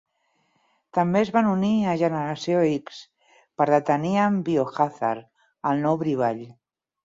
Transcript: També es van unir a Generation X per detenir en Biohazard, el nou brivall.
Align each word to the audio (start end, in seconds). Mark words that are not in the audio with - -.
També 0.97 1.19
es 1.25 1.29
van 1.35 1.49
unir 1.49 1.69
a 1.81 1.93
Generation 2.03 2.65
X 2.71 3.03
per 3.61 3.69
detenir 3.73 4.17
en 4.25 4.43
Biohazard, 4.51 5.33
el 5.75 5.87
nou 5.89 6.05
brivall. 6.05 6.45